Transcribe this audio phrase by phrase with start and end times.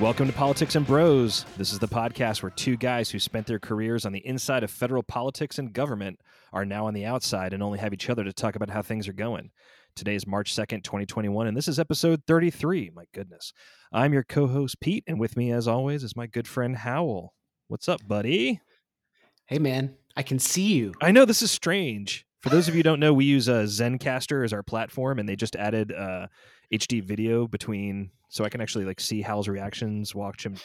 [0.00, 1.44] Welcome to Politics and Bros.
[1.58, 4.70] This is the podcast where two guys who spent their careers on the inside of
[4.70, 6.18] federal politics and government
[6.54, 9.08] are now on the outside and only have each other to talk about how things
[9.08, 9.50] are going.
[9.94, 12.92] Today is March 2nd, 2021, and this is episode 33.
[12.94, 13.52] My goodness.
[13.92, 17.34] I'm your co host, Pete, and with me, as always, is my good friend, Howell.
[17.68, 18.62] What's up, buddy?
[19.48, 20.94] Hey, man, I can see you.
[21.02, 22.24] I know this is strange.
[22.40, 25.28] For those of you who don't know, we use uh, Zencastr as our platform, and
[25.28, 26.28] they just added uh,
[26.72, 30.56] HD video between, so I can actually like see Hal's reactions, watch him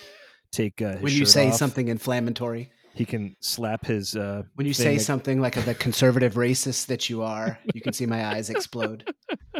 [0.51, 1.55] take uh, his when you say off.
[1.55, 4.15] something inflammatory, He can slap his.
[4.15, 7.93] Uh, when you say ag- something like the conservative racist that you are, you can
[7.93, 9.11] see my eyes explode.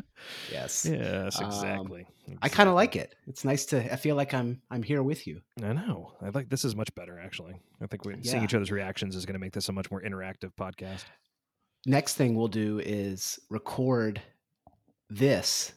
[0.52, 0.86] Yes.
[0.90, 2.08] Yes, Um, exactly.
[2.42, 3.14] I kind of like it.
[3.28, 3.94] It's nice to.
[3.94, 4.60] I feel like I'm.
[4.72, 5.42] I'm here with you.
[5.62, 6.14] I know.
[6.20, 7.54] I like this is much better actually.
[7.80, 10.02] I think we, seeing each other's reactions is going to make this a much more
[10.02, 11.04] interactive podcast.
[11.86, 14.20] Next thing we'll do is record
[15.12, 15.74] this,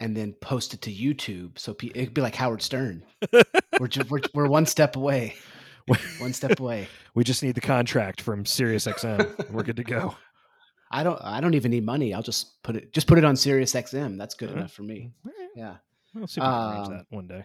[0.00, 1.58] and then post it to YouTube.
[1.58, 3.04] So it'd be like Howard Stern.
[3.80, 5.34] we're, ju- we're we're one step away.
[6.18, 6.88] One step away.
[7.14, 9.50] we just need the contract from SiriusXM.
[9.50, 10.16] We're good to go.
[10.90, 11.20] I don't.
[11.22, 12.12] I don't even need money.
[12.14, 12.92] I'll just put it.
[12.92, 14.18] Just put it on SiriusXM.
[14.18, 15.12] That's good enough for me.
[15.54, 15.76] Yeah.
[16.14, 17.44] We'll see if we can arrange Um, that one day.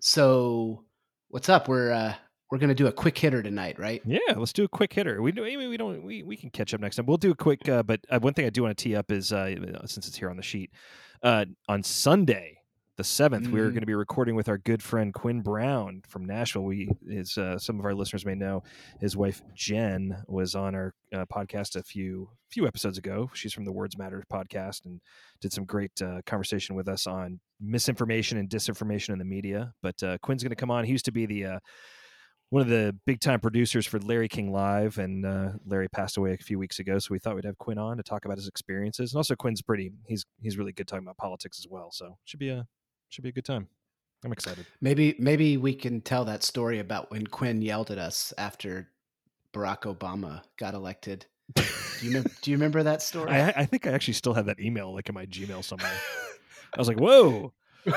[0.00, 0.84] So,
[1.28, 1.68] what's up?
[1.68, 2.14] We're uh
[2.50, 4.02] we're gonna do a quick hitter tonight, right?
[4.04, 5.20] Yeah, let's do a quick hitter.
[5.22, 7.06] We do, maybe we don't we, we can catch up next time.
[7.06, 9.10] We'll do a quick uh, but uh, one thing I do want to tee up
[9.10, 9.54] is uh,
[9.86, 10.70] since it's here on the sheet.
[11.22, 12.60] Uh, on Sunday,
[12.96, 13.72] the 7th, we're Mhm.
[13.74, 16.64] going to be recording with our good friend Quinn Brown from Nashville.
[16.64, 18.62] We is uh, some of our listeners may know
[19.00, 23.30] his wife Jen was on our uh, podcast a few few episodes ago.
[23.34, 25.00] She's from the Words Matter podcast and
[25.40, 29.74] did some great uh, conversation with us on misinformation and disinformation in the media.
[29.82, 30.84] But uh, Quinn's going to come on.
[30.84, 31.58] He used to be the uh,
[32.50, 36.32] one of the big time producers for Larry King Live, and uh, Larry passed away
[36.32, 36.98] a few weeks ago.
[36.98, 39.62] So we thought we'd have Quinn on to talk about his experiences, and also Quinn's
[39.62, 41.90] pretty he's he's really good talking about politics as well.
[41.90, 42.66] So should be a
[43.08, 43.68] should be a good time.
[44.24, 44.66] I'm excited.
[44.80, 48.88] Maybe maybe we can tell that story about when Quinn yelled at us after
[49.52, 51.26] Barack Obama got elected.
[51.54, 51.62] Do
[52.02, 53.30] you remember, do you remember that story?
[53.30, 55.92] I, I think I actually still have that email like in my Gmail somewhere.
[56.74, 57.52] I was like, whoa.
[57.86, 57.94] O-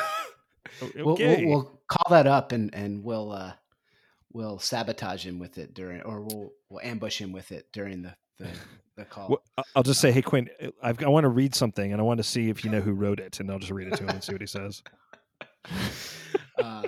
[0.82, 1.46] We'll, we'll, Okay.
[1.46, 3.54] we'll call that up and and we'll uh
[4.32, 8.16] we'll sabotage him with it during, or we'll we'll ambush him with it during the
[8.38, 8.48] the,
[8.98, 9.30] the call.
[9.30, 10.50] Well, I'll just say, hey Quinn,
[10.82, 12.94] I've, I want to read something, and I want to see if you know who
[12.94, 14.82] wrote it, and I'll just read it to him and see what he says.
[16.58, 16.84] uh,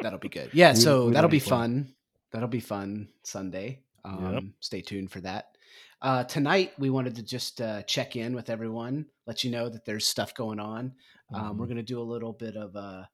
[0.00, 0.50] that'll be good.
[0.52, 1.94] Yeah, We- so we that'll be fun.
[2.32, 3.80] That'll be fun Sunday.
[4.04, 5.56] Um, Stay tuned for that.
[6.00, 9.84] Uh, tonight, we wanted to just uh, check in with everyone, let you know that
[9.84, 10.94] there's stuff going on.
[11.34, 11.68] Um, we're Mhm.
[11.68, 13.08] going to do a little bit of a,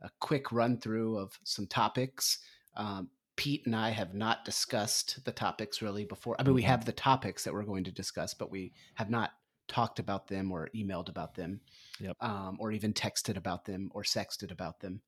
[0.00, 2.38] a quick run through of some topics.
[2.74, 6.36] Um, Pete and I have not discussed the topics really before.
[6.38, 6.66] I mean, we Mhm.
[6.66, 9.32] have the topics that we're going to discuss, but we have not
[9.68, 11.60] talked about them or emailed about them,
[11.98, 12.16] Yep.
[12.22, 15.00] um, or even texted about them or sexted about them.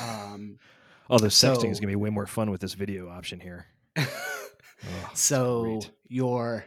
[0.00, 0.58] Um,
[1.10, 3.66] Although sexting is going to be way more fun with this video option here.
[4.88, 5.90] Oh, so great.
[6.08, 6.64] your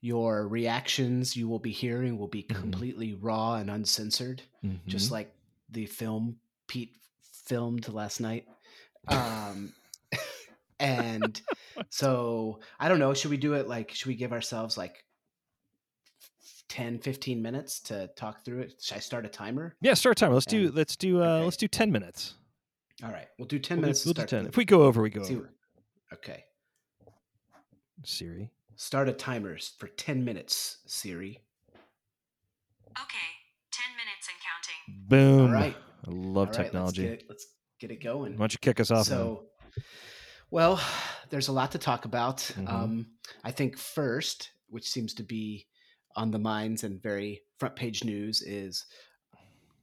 [0.00, 2.54] your reactions you will be hearing will be Mhm.
[2.54, 4.42] completely raw and uncensored,
[4.86, 5.12] just Mhm.
[5.12, 5.34] like
[5.68, 8.46] the film Pete filmed last night.
[9.08, 9.72] Um,
[10.80, 11.40] and
[11.90, 13.14] so I don't know.
[13.14, 13.92] Should we do it like?
[13.92, 15.04] Should we give ourselves like
[16.68, 18.74] 10, 15 minutes to talk through it?
[18.80, 19.74] Should I start a timer?
[19.80, 20.34] yeah, start timer.
[20.34, 21.44] Let's do let's do uh okay.
[21.44, 22.34] let's do ten minutes.
[23.02, 24.02] All right, we'll do ten We'll do- minutes.
[24.02, 24.46] to we'll do 10.
[24.46, 25.50] If we go over, we go see- over.
[26.12, 26.44] Okay,
[28.04, 28.50] Siri.
[28.76, 31.40] start a timer for ten minutes, Siri.
[32.96, 33.28] Okay,
[33.72, 35.08] 10 minutes and counting.
[35.08, 35.46] Boom.
[35.48, 35.76] All right.
[36.06, 37.08] I love All right, technology.
[37.08, 37.46] Let's get let's
[37.86, 38.32] get it going.
[38.32, 39.08] Why don't you kick us off?
[39.10, 39.16] man?
[39.18, 39.44] so,
[40.50, 40.80] well,
[41.30, 42.38] there's a lot to talk about.
[42.38, 42.68] Mhm.
[42.68, 43.06] Um,
[43.42, 45.66] I think first, which seems to be
[46.16, 48.86] on the minds and very front page news, is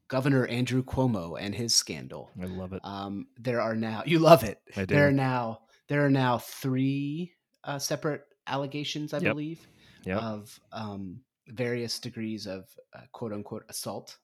[0.08, 2.32] Governor Andrew Cuomo and his scandal.
[2.42, 2.82] I love it.
[2.84, 4.60] Um, there are now you love it.
[4.76, 4.96] I do.
[4.96, 7.34] There are now there are now three
[7.64, 9.32] uh, separate allegations, I Yep.
[9.34, 9.68] believe,
[10.06, 10.18] Yep.
[10.18, 12.66] of um, various degrees of
[12.96, 14.18] uh, quote unquote assault.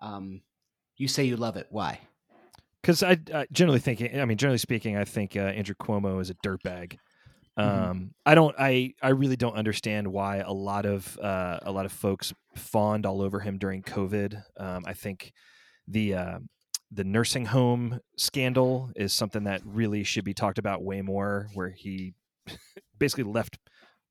[0.00, 0.42] Um,
[0.96, 1.66] you say you love it.
[1.70, 2.00] Why?
[2.86, 6.30] Because I, I generally think, I mean, generally speaking, I think uh, Andrew Cuomo is
[6.30, 6.98] a dirtbag.
[7.58, 7.64] Mhm.
[7.64, 11.84] Um, I don't, I, I really don't understand why a lot of, uh, a lot
[11.84, 14.40] of folks fawned all over him during COVID.
[14.56, 15.32] Um, I think
[15.88, 16.38] the, uh,
[16.92, 21.48] the nursing home scandal is something that really should be talked about way more.
[21.54, 22.14] Where he
[22.98, 23.58] basically left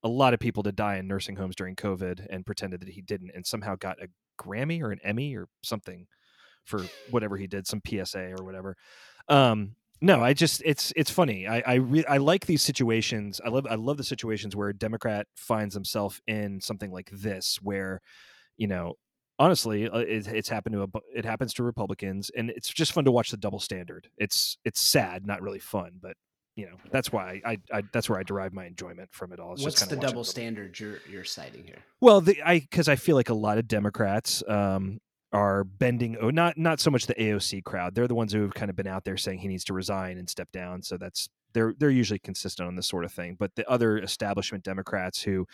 [0.03, 3.01] a lot of people to die in nursing homes during COVID and pretended that he
[3.01, 6.07] didn't, and somehow got a Grammy or an Emmy or something
[6.65, 8.75] for whatever he did, some PSA or whatever.
[9.27, 11.47] Um, no, I just it's it's funny.
[11.47, 13.39] I I, re- I like these situations.
[13.43, 17.59] I love I love the situations where a Democrat finds himself in something like this,
[17.61, 18.01] where
[18.57, 18.95] you know
[19.39, 23.05] honestly, uh, it, it's happened to a, it happens to Republicans, and it's just fun
[23.05, 24.09] to watch the double standard.
[24.17, 26.15] It's it's sad, not really fun, but
[26.55, 29.53] you know that's why I, I that's where I derive my enjoyment from it all.
[29.53, 31.79] It's What's the double standard you're you're citing here?
[32.01, 34.99] Well, the, I because I feel like a lot of Democrats um,
[35.35, 36.17] are bending.
[36.19, 37.93] Oh, not not so much the AOC crowd.
[37.93, 40.17] They're the ones who have kind of been out there saying he needs to resign
[40.17, 40.81] and step down.
[40.81, 43.35] So that's they're they're usually consistent on this sort of thing.
[43.37, 45.45] But the other establishment Democrats who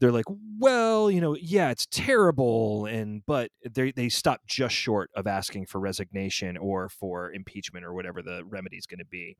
[0.00, 0.26] they're like,
[0.58, 5.66] well, you know, yeah, it's terrible, and but they they stop just short of asking
[5.66, 9.36] for resignation or for impeachment or whatever the remedy is going to be.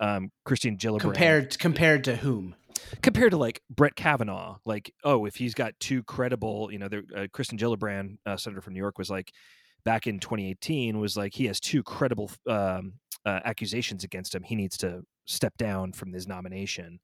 [0.00, 2.54] Um, Christine Gillibrand Compared compared to whom?
[3.02, 7.02] Compared to like Brett Kavanaugh, like oh, if he's got two credible, you know, there,
[7.16, 9.32] uh, Kirsten Gillibrand, uh, senator from New York, was like
[9.84, 12.94] back in 2018 was like he has two credible um,
[13.24, 14.42] uh, accusations against him.
[14.42, 17.00] He needs to step down from his nomination.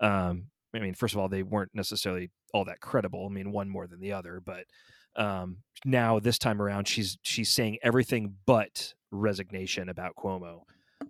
[0.00, 3.26] Um, I mean, first of all, they weren't necessarily all that credible.
[3.26, 4.64] I mean, one more than the other, but
[5.16, 10.62] um, now this time around, she's she's saying everything but resignation about Cuomo.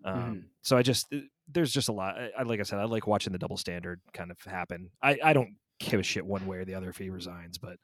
[0.05, 0.45] Um, Mhm.
[0.63, 1.19] So I just uh,
[1.53, 2.17] there's just a lot.
[2.39, 4.91] I, like I said, I like watching the double standard kind of happen.
[5.03, 7.77] I I don't give a shit one way or the other if he resigns, but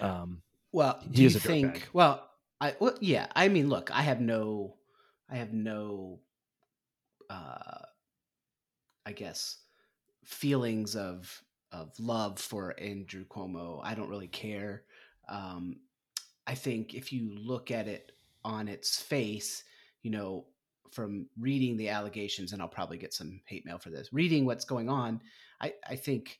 [0.00, 0.42] um,
[0.72, 1.46] Well, do you is a dirtbag.
[1.46, 1.88] think?
[1.92, 2.28] Well,
[2.60, 3.26] I well, yeah.
[3.34, 4.76] I mean, look, I have no,
[5.28, 6.20] I have no,
[7.30, 7.78] uh,
[9.06, 9.58] I guess,
[10.24, 11.42] feelings of
[11.72, 13.80] of love for Andrew Cuomo.
[13.82, 14.84] I don't really care.
[15.28, 15.80] Um,
[16.46, 18.12] I think if you look at it
[18.44, 19.64] on its face,
[20.02, 20.46] you know,
[20.92, 24.12] from reading the allegations, and I'll probably get some hate mail for this.
[24.12, 25.20] Reading what's going on,
[25.60, 26.38] I I think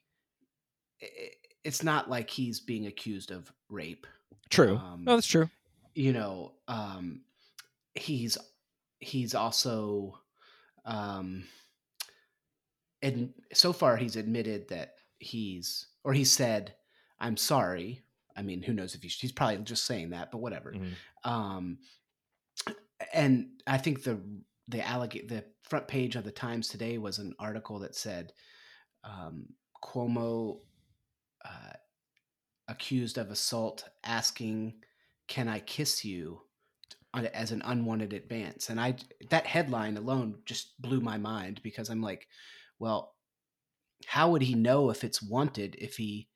[1.64, 4.06] it's not like he's being accused of rape
[4.50, 4.76] true.
[4.76, 5.48] Um, no, that's true.
[5.94, 7.22] you know um
[7.94, 8.38] he's
[9.00, 10.18] he's also
[10.84, 11.44] um
[13.02, 16.74] and so far he's admitted that he's or he said
[17.20, 18.00] i'm sorry
[18.36, 20.92] i mean who knows if he's, he's probably just saying that but whatever Mhm.
[21.28, 21.78] um
[23.12, 24.20] and i think the
[24.68, 28.32] the alleg- the front page of the times today was an article that said
[29.04, 29.46] um
[29.82, 30.58] cuomo
[31.44, 31.72] uh,
[32.68, 34.74] accused of assault asking
[35.28, 36.40] can i kiss you?
[37.14, 38.70] as an unwanted advance.
[38.70, 38.96] And i
[39.30, 42.26] that headline alone just blew my mind because i'm like
[42.78, 43.14] well
[44.06, 46.28] how would he know if it's wanted if he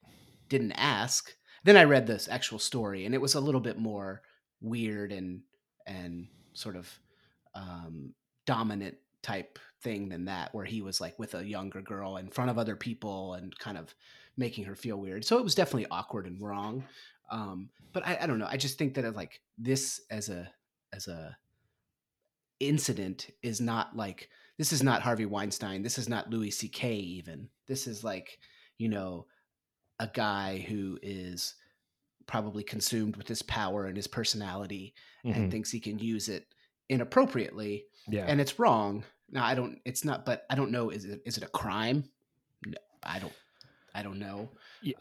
[0.48, 1.32] didn't ask?
[1.64, 4.22] Then i read this actual story and it was a little bit more
[4.60, 5.40] weird and
[5.86, 7.00] and sort of
[7.54, 8.12] um
[8.46, 12.50] dominant type thing than that where he was like with a younger girl in front
[12.50, 13.94] of other people and kind of
[14.36, 15.24] making her feel weird.
[15.24, 16.84] So it was definitely awkward and wrong.
[17.30, 18.48] Um but i, I don't know.
[18.48, 20.48] I just think that uh, like this as a
[20.92, 21.36] as a
[22.60, 25.82] incident is not like this is not harvey weinstein.
[25.82, 27.48] This is not louis ck even.
[27.66, 28.38] This is like
[28.78, 29.26] you know
[29.98, 31.54] a guy who is
[32.26, 34.94] probably consumed with his power and his personality
[35.24, 35.36] Mhm.
[35.36, 36.44] and thinks he can use it
[36.88, 41.04] inappropriately Yeah, and it's wrong now i don't it's not but i don't know is
[41.04, 42.04] it is it a crime
[42.64, 43.32] no, i don't
[43.94, 44.50] i don't know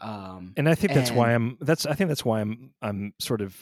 [0.00, 1.58] um and I think that's why I'm.
[1.60, 2.72] That's I think that's why I'm.
[2.82, 3.54] I'm sort of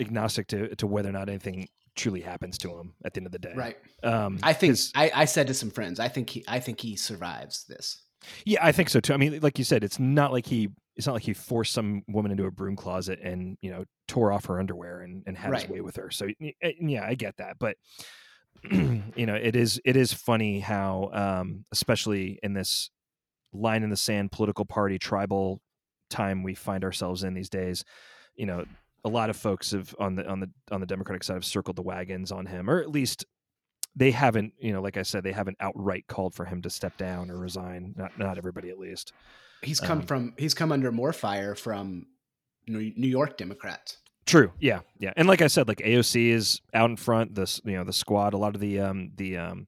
[0.00, 3.32] agnostic to to whether or not anything truly happens to him at the end of
[3.32, 3.52] the day.
[3.54, 6.80] right Um, i think I, I said to some friends i think he i think
[6.80, 8.02] he survives this
[8.44, 9.14] Yeah, I think so too.
[9.14, 12.02] I mean, like you said, it's not like he it's not like he forced some
[12.08, 15.50] woman into a broom closet and you know tore off her underwear and, and had
[15.54, 16.10] his way with her.
[16.10, 17.76] So y- yeah, I get that, but
[18.70, 22.90] you know, it is it is funny how, um, especially in this
[23.52, 25.60] line in the sand political party tribal
[26.10, 27.84] time we find ourselves in these days,
[28.34, 28.64] you know,
[29.04, 31.76] a lot of folks have on the on the on the Democratic side have circled
[31.76, 33.24] the wagons on him, or at least
[33.96, 36.96] they haven't, you know, like I said, they haven't outright called for him to step
[36.96, 37.94] down or resign.
[37.96, 39.12] Not not everybody, at least.
[39.62, 42.06] He's come Um, from he's come under more fire from
[42.66, 44.52] new New york democrats True.
[44.60, 44.80] Yeah.
[45.00, 45.12] Yeah.
[45.16, 47.34] And like I said, like AOC is out in front.
[47.34, 48.32] This, you know, the squad.
[48.32, 49.66] A lot of the, um, the, um,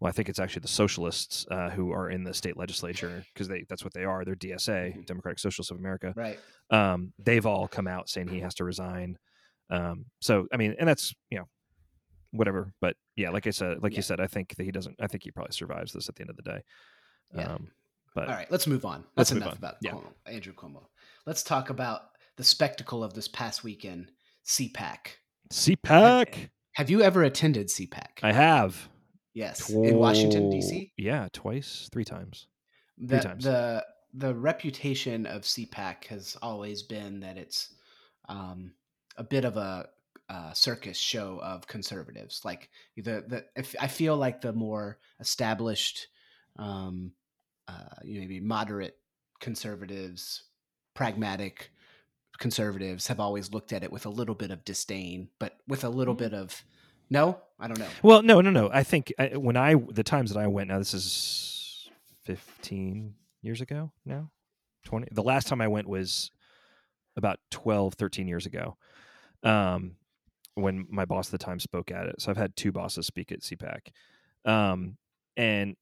[0.00, 3.46] well, I think it's actually the socialists uh, who are in the state legislature because
[3.46, 4.24] they that's what they are.
[4.24, 5.06] They're DSA, Mhm.
[5.06, 6.12] Democratic Socialists of America.
[6.16, 9.16] right Um, they've all come out saying he has to resign.
[9.68, 11.48] Um, so I mean, and that's you know,
[12.32, 12.72] whatever.
[12.80, 13.98] But yeah, like I said, like Yeah.
[13.98, 14.96] you said, I think that he doesn't.
[14.98, 16.60] I think he probably survives this at the end of the day.
[17.36, 17.42] Yeah.
[17.54, 17.68] Um,
[18.14, 19.56] but all right let's move on that's enough on.
[19.58, 19.92] about Yeah.
[19.92, 20.82] Cuomo, andrew cuomo
[21.26, 22.02] let's talk about
[22.36, 24.10] the spectacle of this past weekend
[24.46, 25.16] cpac
[25.52, 28.88] CPAC, have you ever attended cpac I have
[29.34, 32.46] yes in washington dc Yeah, twice, three times.
[32.98, 33.44] the, times.
[33.44, 37.74] the the reputation of CPAC has always been that it's
[38.28, 38.72] um,
[39.16, 39.88] a bit of a,
[40.28, 42.40] uh circus show of conservatives.
[42.44, 46.06] Like the the if, I feel like the more established,
[46.56, 47.12] um,
[47.70, 48.96] uh, maybe moderate
[49.40, 50.44] conservatives,
[50.94, 51.70] pragmatic
[52.38, 55.88] conservatives have always looked at it with a little bit of disdain, but with a
[55.88, 56.18] little Mm.
[56.18, 56.64] bit of
[57.12, 57.88] no, I don't know.
[58.04, 58.70] Well, no, no, no.
[58.72, 61.90] I think I, when I the times that I went now, this is
[62.24, 64.30] fifteen years ago now,
[64.84, 65.08] twenty.
[65.10, 66.30] The last time I went was
[67.16, 68.76] about 12, 13 years ago.
[69.42, 69.96] Um,
[70.54, 72.20] when my boss at the time spoke at it.
[72.20, 73.88] So I've had two bosses speak at CPAC.
[74.44, 74.96] Um,
[75.36, 75.76] and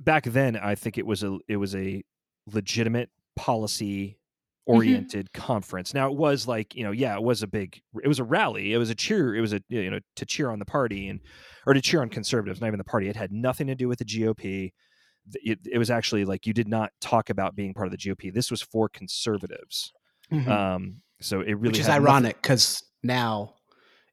[0.00, 2.02] back then I think it was a it was a
[2.46, 4.18] legitimate policy
[4.66, 5.94] oriented conference.
[5.94, 8.74] Now it was like, you know, yeah, it was a big it was a rally.
[8.74, 11.20] It was a cheer, it was a you know, to cheer on the party and
[11.66, 13.08] or to cheer on conservatives, not even the party.
[13.08, 14.72] It had nothing to do with the GOP.
[15.34, 18.32] It, it was actually like you did not talk about being part of the GOP.
[18.32, 19.92] This was for conservatives.
[20.32, 20.48] Mhm.
[20.48, 23.54] Um, so it really Which is ironic because now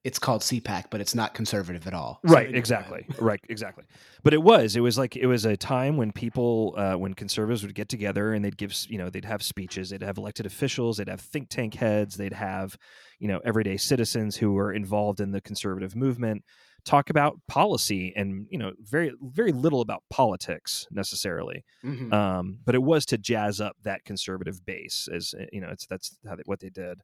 [0.05, 2.19] it's called CPAC, but it's not conservative at all.
[2.27, 3.07] So right exactly.
[3.19, 3.85] Right exactly.
[4.23, 7.63] But it was it was like it was a time when people uh, when conservatives
[7.63, 10.97] would get together and they'd give you know they'd have speeches they'd have elected officials
[10.97, 12.77] they'd have think tank heads they'd have
[13.19, 16.43] you know everyday citizens who were involved in the conservative movement
[16.85, 21.65] talk about policy and you know very very little about politics necessarily.
[21.83, 22.13] Mhm.
[22.13, 26.15] um, but it was to jazz up that conservative base as you know it's that's
[26.27, 27.01] how they, what they did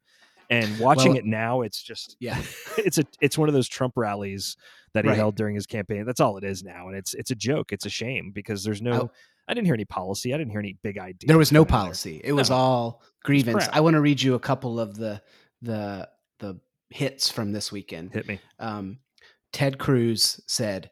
[0.52, 2.40] and watching Well- it now it's just yeah.
[2.78, 4.56] it's a it's one of those Trump rallies
[4.94, 5.16] that he Right.
[5.16, 6.04] held during his campaign.
[6.04, 7.72] That's all it is now, and it's it's a joke.
[7.72, 8.92] It's a shame because there's no.
[8.92, 9.10] Oh.
[9.48, 10.32] I didn't hear any policy.
[10.32, 11.26] I didn't hear any big ideas.
[11.26, 12.20] There was no policy.
[12.22, 13.64] It was all grievance.
[13.64, 13.76] crap.
[13.76, 15.20] I want to read you a couple of the
[15.62, 18.12] the the hits from this weekend.
[18.12, 18.38] Hit me.
[18.60, 18.98] um,
[19.52, 20.90] Ted Cruz said,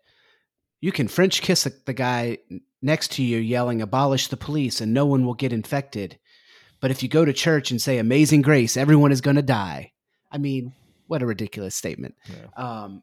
[0.80, 2.38] "You can French kiss the guy
[2.82, 6.18] next to you, yelling "Abolish the police," and no one will get infected.
[6.80, 9.92] But if you go to church and say "Amazing Grace," everyone is going to die."
[10.32, 10.72] I mean,
[11.06, 12.14] what a ridiculous statement.
[12.28, 12.82] Yeah.
[12.82, 13.02] Um,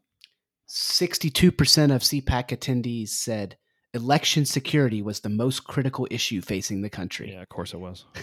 [0.66, 3.58] Sixty-two percent of CPAC attendees said
[3.94, 7.32] election security was the most critical issue facing the country.
[7.32, 8.06] Yeah, of course it was.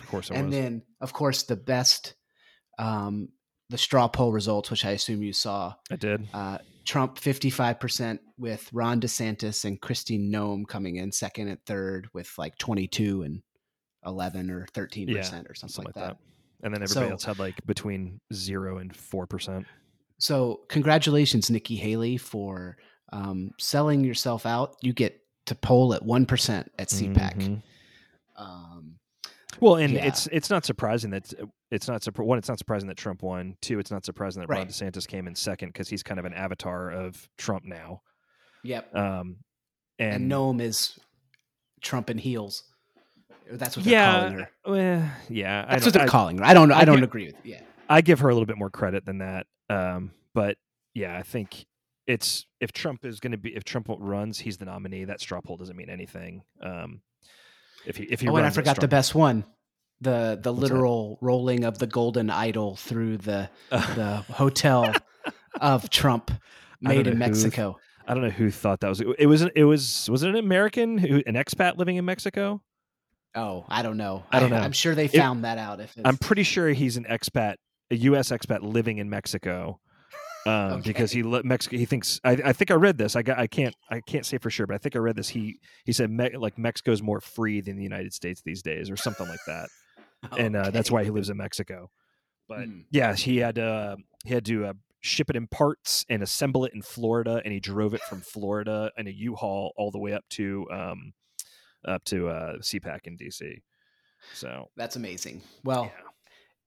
[0.00, 0.56] Of course it and was.
[0.56, 2.14] And then, of course, the best,
[2.78, 3.28] um,
[3.70, 5.74] the straw poll results, which I assume you saw.
[5.90, 6.28] I did.
[6.34, 12.32] Uh, Trump 55% with Ron DeSantis and Kristi Noem coming in second and third with
[12.36, 13.42] like 22 and
[14.06, 16.16] 11 or 13% Yeah, or something, Something like that.
[16.64, 19.66] And then everybody So- else had like between zero and four percent.
[20.18, 22.76] So, congratulations, Nikki Haley, for
[23.12, 24.76] um, selling yourself out.
[24.80, 27.34] You get to poll at 1% at CPAC.
[27.36, 27.62] Mhm.
[28.36, 28.98] Um,
[29.60, 30.06] Well, and Yeah.
[30.06, 31.30] it's it's not surprising that
[31.70, 32.38] it's not one.
[32.38, 33.56] It's not surprising that Trump won.
[33.60, 36.32] Two, it's not surprising that Ron DeSantis came in second because he's kind of an
[36.32, 38.00] avatar of Trump now.
[38.62, 38.94] yep.
[38.94, 39.36] Um,
[39.98, 40.98] and, And, Noem is
[41.82, 42.71] Trump in heels.
[43.50, 44.50] That's what they're yeah, calling her.
[44.66, 45.64] well, yeah.
[45.68, 46.44] I That's what they're I- calling her.
[46.44, 46.70] I don't.
[46.72, 47.60] I, I don't get- agree with Yeah.
[47.88, 49.46] I give her a little bit more credit than that.
[49.68, 50.56] Um, but
[50.94, 51.66] yeah, I think
[52.06, 55.04] it's if Trump is going to be if Trump runs, he's the nominee.
[55.04, 56.42] That straw poll doesn't mean anything.
[56.62, 57.00] Um,
[57.86, 59.44] if he if he oh, and I forgot the best one.
[60.00, 60.74] The the What's that?
[60.74, 64.92] literal rolling of the golden idol through the Uh, the hotel
[65.60, 66.30] of Trump
[66.80, 67.78] made in who- Mexico.
[68.04, 69.00] I don't know who thought that was.
[69.00, 72.60] It was it was was it an American who an expat living in Mexico?
[73.34, 74.24] Oh, I don't know.
[74.30, 74.56] I don't know.
[74.56, 75.80] I'm sure they found that out.
[75.80, 77.54] If it's, I'm pretty sure he's an expat,
[77.90, 78.30] a U.S.
[78.30, 79.80] expat living in Mexico,
[80.46, 81.76] um, because he Mexico.
[81.76, 82.20] He thinks.
[82.24, 83.16] I, I think I read this.
[83.16, 83.38] I got.
[83.38, 83.74] I can't.
[83.90, 85.30] I can't say for sure, but I think I read this.
[85.30, 88.96] He he said me, like Mexico's more free than the United States these days, or
[88.96, 89.68] something like that,
[90.38, 91.90] and uh, that's why he lives in Mexico.
[92.48, 92.80] But Hmm.
[92.90, 96.74] yeah, he had uh, he had to uh, ship it in parts and assemble it
[96.74, 100.24] in Florida, and he drove it from Florida in a U-Haul all the way up
[100.30, 101.12] to um,
[101.86, 103.60] up to uh, CPAC in DC.
[104.34, 105.42] So That's amazing.
[105.64, 105.90] Well,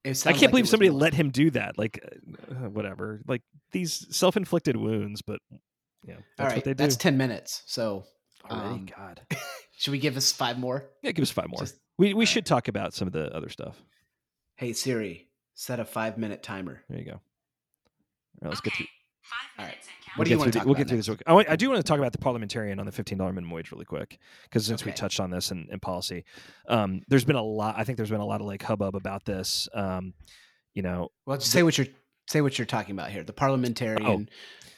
[0.06, 0.12] yeah.
[0.12, 1.78] I can't like believe somebody more- let him do that.
[1.78, 2.00] Like,
[2.52, 3.22] uh, whatever.
[3.28, 3.42] Like
[3.72, 5.40] these self-inflicted wounds, but
[6.08, 6.84] yeah, that's All right, what they do.
[6.84, 7.64] that's ten minutes.
[7.66, 8.04] So
[8.50, 9.22] Already, um, God.
[9.78, 10.86] should we give us five more?
[11.02, 11.62] Yeah, give us five more.
[11.62, 13.82] Just- we we should talk about some of the other stuff.
[14.58, 16.84] Hey Siri, set a five minute timer.
[16.90, 17.12] There you go.
[17.14, 17.20] All
[18.42, 18.88] right, let's get okay, through.
[18.88, 18.95] five All
[19.60, 19.76] right.
[20.16, 21.10] What we'll do you get wanna through talk We'll about get through this.
[21.10, 23.34] real- I, want- I do want to talk about the parliamentarian on the fifteen dollar
[23.34, 26.24] minimum wage really quick because since we touched on this in, in policy,
[26.70, 27.76] um, there's been a lot.
[27.78, 29.68] I think there's been a lot of like hubbub about this.
[29.74, 30.14] Um,
[30.74, 31.88] you know, Well, just say what you're
[32.28, 33.24] say what you're talking about here.
[33.24, 34.30] The parliamentarian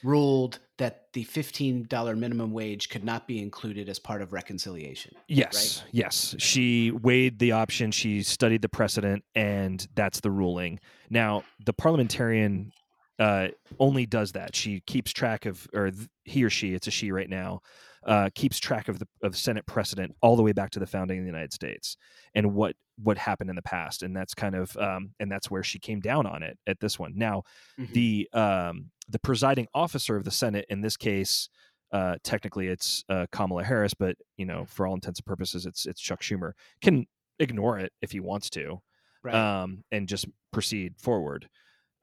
[0.04, 5.14] ruled that the fifteen dollar minimum wage could not be included as part of reconciliation.
[5.28, 6.36] Yes, yes.
[6.40, 10.80] She weighed the option, she studied the precedent, and that's the ruling.
[11.10, 12.72] Now, the parliamentarian
[13.20, 13.48] uh,
[13.80, 14.56] only does that.
[14.56, 17.62] She keeps track of, or th- he or she, it's a she right now,
[18.06, 21.18] uh, keeps track of the of Senate precedent all the way back to the founding
[21.20, 21.98] of the United States
[22.36, 25.64] and what what happened in the past, and that's kind of um, and that's where
[25.64, 27.14] she came down on it at this one.
[27.16, 27.44] Now,
[27.80, 27.92] Mhm.
[27.94, 31.50] the um, the presiding officer of the Senate in this case,
[31.92, 35.86] uh, technically it's uh, Kamala Harris, but you know for all intents and purposes it's
[35.86, 37.08] it's Chuck Schumer can
[37.40, 38.82] ignore it if he wants to.
[39.24, 39.34] Right.
[39.36, 41.50] um, and just proceed forward.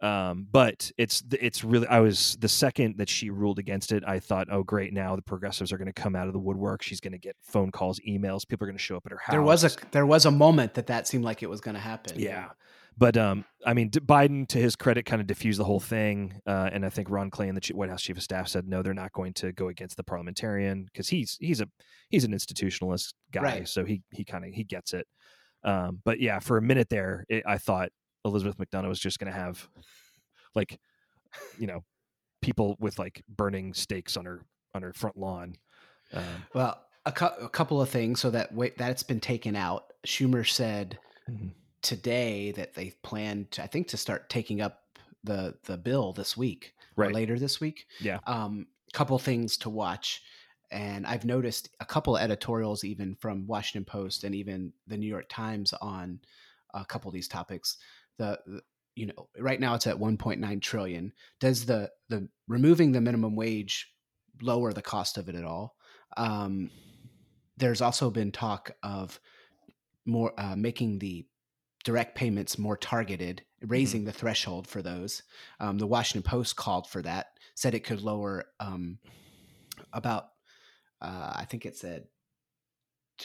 [0.01, 4.19] Um, but it's it's really I was the second that she ruled against it, I
[4.19, 6.83] thought, oh great, now the progressives are going to come out of the woodwork.
[6.83, 8.47] She's going to get phone calls, emails.
[8.47, 9.33] People are going to show up at her house.
[9.33, 11.81] there was a there was a moment that that seemed like it was going to
[11.81, 12.19] happen.
[12.19, 12.51] yeah.
[12.97, 16.41] But um, I mean, D- Biden, to his credit, kind of diffused the whole thing,
[16.47, 18.95] uh, and I think Ron Klain, the White House chief of staff, said no, they're
[18.95, 21.67] not going to go against the parliamentarian because he's he's a
[22.11, 23.69] he's an institutionalist guy, Right.
[23.69, 25.07] so he he kind of he gets it.
[25.65, 27.89] Um, but yeah, for a minute there, it, I thought
[28.25, 29.69] Elizabeth MacDonough was just going to have
[30.55, 30.79] like,
[31.59, 31.85] you know,
[32.43, 34.43] people with like burning stakes on her
[34.75, 35.55] on her front lawn.
[36.13, 38.21] Um, Well, a, cou- a couple of things.
[38.21, 39.93] So that wait, that's been taken out.
[40.07, 40.99] Schumer said
[41.31, 41.53] Mhm.
[41.83, 44.83] today that they plan to, I think, to start taking up
[45.23, 47.15] the the bill this week or Right.
[47.15, 47.87] later this week.
[48.01, 48.21] Yeah.
[48.27, 50.23] Um, couple things to watch,
[50.71, 55.09] and I've noticed a couple of editorials even from Washington Post and even the New
[55.09, 56.21] York Times on
[56.75, 57.79] a couple of these topics.
[58.19, 58.63] The, the
[58.97, 61.13] you know right now it's at 1.9 trillion.
[61.41, 63.91] Does the the removing the minimum wage
[64.41, 65.75] lower the cost of it at all?
[66.17, 66.71] Um,
[67.57, 69.21] there's also been talk of
[70.07, 71.27] more uh, making the
[71.85, 75.23] direct payments more targeted, raising the threshold for those.
[75.61, 78.99] Um, the Washington Post called for that, said it could lower um,
[79.93, 80.29] about,
[81.03, 82.05] uh, I think it said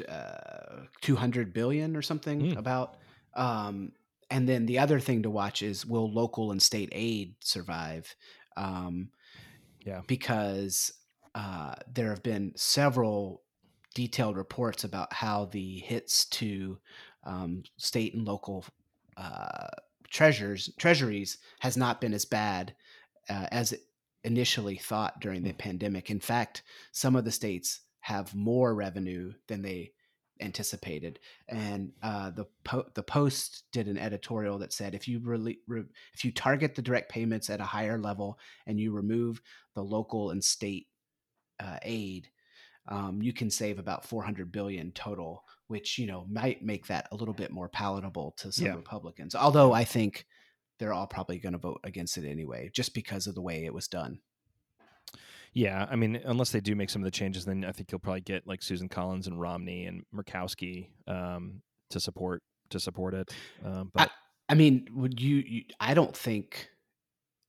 [0.08, 2.58] uh, 200 billion or something Mm.
[2.58, 2.98] about.
[3.36, 3.92] Um,
[4.30, 8.16] and then the other thing to watch is will local and state aid survive?
[8.58, 9.10] Um,
[9.86, 10.02] Yeah.
[10.08, 10.94] Because
[11.36, 13.44] uh, there have been several
[13.96, 16.78] detailed reports about how the hits to
[17.24, 18.66] um, state and local
[19.18, 19.68] uh,
[20.10, 22.76] treasures treasuries has not been as bad
[23.30, 23.74] uh, as
[24.24, 26.10] initially thought during the pandemic.
[26.10, 29.92] In fact, some of the states have more revenue than they
[30.42, 31.20] anticipated.
[31.48, 35.84] And uh, the po- the Post did an editorial that said if you really re-
[36.14, 39.42] if you target the direct payments at a higher level and you remove
[39.76, 40.88] the local and state
[41.60, 42.30] uh, aid,
[42.88, 47.16] um, you can save about 400 billion total, which you know might make that a
[47.16, 48.76] little bit more palatable to some Yeah.
[48.76, 49.36] Republicans.
[49.36, 50.26] Although I think
[50.80, 53.74] they're all probably going to vote against it anyway, just because of the way it
[53.74, 54.20] was done.
[55.54, 58.00] Yeah, I mean, unless they do make some of the changes, then I think you'll
[58.00, 63.34] probably get like Susan Collins and Romney and Murkowski um, to support to support it.
[63.66, 64.12] Um, but
[64.48, 65.64] I mean, would you, you?
[65.80, 66.70] I don't think,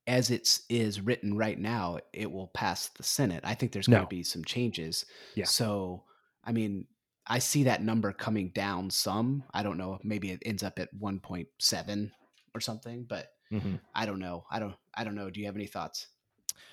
[0.06, 3.42] as it's is written right now, it will pass the Senate.
[3.44, 4.04] I think there's going No.
[4.06, 5.04] to be some changes.
[5.34, 5.44] Yeah.
[5.44, 6.04] So,
[6.42, 6.86] I mean,
[7.26, 9.44] I see that number coming down some.
[9.52, 9.98] I don't know.
[10.02, 12.10] Maybe it ends up at 1.7
[12.54, 13.78] or something, but mhm.
[13.94, 14.44] I don't know.
[14.50, 14.74] I don't.
[14.94, 15.30] I don't know.
[15.30, 16.06] Do you have any thoughts?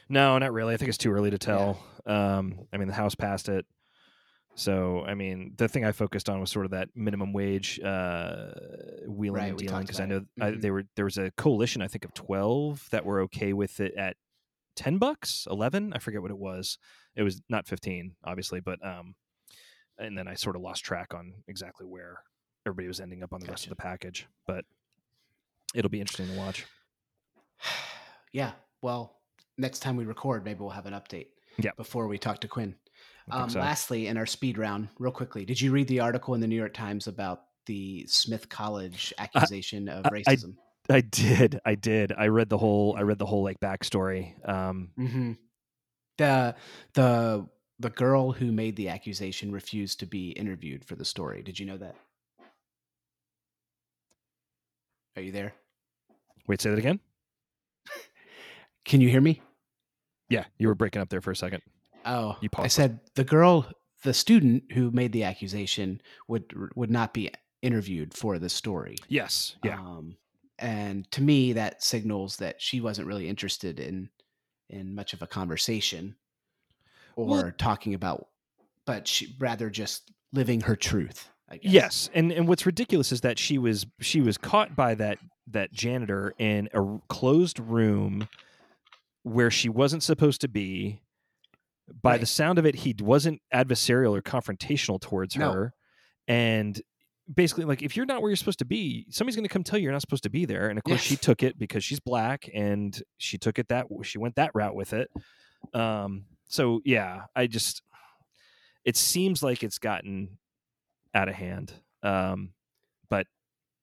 [0.10, 0.73] No, not really.
[0.73, 1.84] I think it's too early to tell.
[2.06, 3.65] Um, I mean, the House passed it,
[4.58, 8.47] so I mean, the thing I focused on was sort of that minimum wage uh,
[9.08, 10.43] wheeling Right, and dealing because I know it.
[10.43, 13.80] I, they were there was a coalition I think of twelve that were okay with
[13.80, 14.17] it at
[14.76, 15.93] ten bucks, eleven.
[15.93, 16.80] I forget what it was.
[17.15, 19.13] It was not fifteen, obviously, but um,
[20.00, 22.21] and then I sort of lost track on exactly where
[22.65, 24.28] everybody was ending up on the rest of the package.
[24.47, 24.65] But
[25.76, 26.65] it'll be interesting to watch.
[28.32, 28.54] yeah.
[28.82, 29.16] Well,
[29.58, 31.28] next time we record, maybe we'll have an update.
[31.58, 31.72] Yeah.
[31.78, 32.76] Before we talk to Quinn.
[33.32, 33.60] Um, so.
[33.60, 36.56] Lastly, in our speed round, real quickly, did you read the article in the New
[36.56, 40.56] York Times about the Smith College accusation of I- I- racism?
[40.89, 42.13] I did, I did.
[42.17, 44.34] I read the whole, I read the whole like backstory.
[44.48, 45.34] Um, hmm
[46.17, 46.56] The
[46.93, 47.46] the
[47.80, 51.43] the girl who made the accusation refused to be interviewed for the story.
[51.43, 51.96] Did you know that?
[55.17, 55.54] Are you there?
[56.48, 57.00] wait, say that again.
[58.86, 59.41] Can you hear me?
[60.29, 61.61] Yeah, you were breaking up there for a second.
[62.05, 62.65] Oh, You paused.
[62.65, 63.65] I said the girl,
[64.03, 68.95] the student who made the accusation would would not be interviewed for the story.
[69.07, 70.15] Yes, yeah, Um,
[70.59, 74.09] and to me, that signals that she wasn't really interested in
[74.69, 76.15] in much of a conversation
[77.15, 78.27] or Well- talking about,
[78.85, 81.29] but she rather just living her truth.
[81.49, 81.71] I guess.
[81.71, 82.09] yes.
[82.13, 86.33] And and what's ridiculous is that she was she was caught by that that janitor
[86.37, 88.27] in a closed room
[89.23, 91.01] where she wasn't supposed to be.
[92.01, 95.51] By the sound of it, he wasn't adversarial or confrontational towards No.
[95.53, 95.73] her,
[96.27, 96.82] and
[97.34, 99.77] basically like if you're not where you're supposed to be somebody's going to come tell
[99.77, 100.69] you you're not supposed to be there.
[100.69, 104.17] And of course she took it because she's black and she took it that she
[104.17, 105.10] went that route with it.
[105.73, 107.82] Um so yeah i just
[108.86, 110.38] it seems like it's gotten
[111.13, 111.73] out of hand.
[112.01, 112.51] Um
[113.10, 113.27] but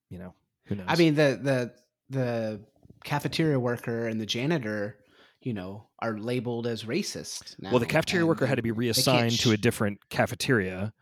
[0.09, 0.33] you know
[0.64, 0.87] who knows?
[0.88, 1.73] I mean the the
[2.18, 2.61] the
[3.05, 4.97] cafeteria worker and the janitor,
[5.44, 7.57] you know, are labeled as racist.
[7.61, 10.92] Now, well the cafeteria and- worker had to be reassigned to a different cafeteria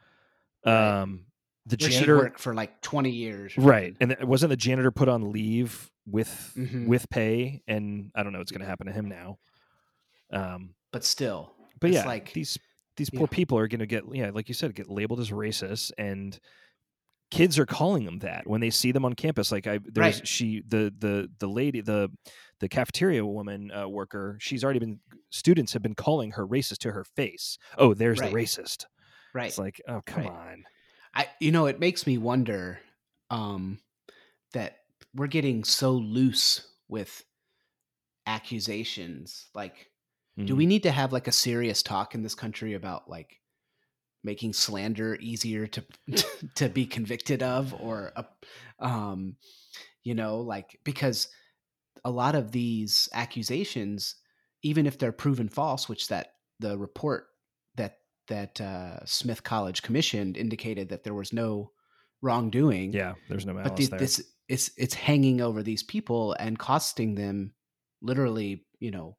[0.67, 1.01] Right.
[1.01, 1.27] um
[1.67, 3.57] the Where janitor worked for like 20 years.
[3.57, 6.87] right and th- wasn't the janitor put on leave with Mhm.
[6.89, 9.39] with pay and i don't know what's going to happen to him now
[10.33, 12.59] um But still, but yeah like- these
[12.97, 15.93] these poor people are going to get yeah like you said get labeled as racist
[15.99, 16.39] and
[17.33, 20.29] kids are calling them that when they see them on campus like i there's Right.
[20.29, 22.11] she the the the lady the
[22.61, 26.93] the cafeteria woman uh, worker she's already been students have been calling her racist to
[26.93, 28.31] her face oh there's Right.
[28.31, 28.87] the racist
[29.35, 29.49] right.
[29.49, 30.29] it's like oh come Right.
[30.29, 30.65] on
[31.15, 32.81] I you know it makes me wonder
[33.31, 33.81] um
[34.55, 34.79] that
[35.15, 37.25] we're getting so loose with
[38.27, 39.91] accusations like
[40.45, 40.57] do Mhm.
[40.57, 43.42] we need to have like a serious talk in this country about like
[44.25, 45.85] making slander easier to
[46.55, 48.13] to be convicted of or
[48.79, 49.37] um
[50.03, 51.29] you know like because
[52.05, 54.17] a lot of these accusations
[54.63, 57.27] even if they're proven false which that the report
[57.75, 61.73] that that uh, Smith College commissioned indicated that there was no
[62.23, 62.93] wrongdoing.
[62.93, 63.99] Yeah there's no malice but the, there.
[63.99, 67.53] this it's it's hanging over these people and costing them
[68.01, 69.17] literally you know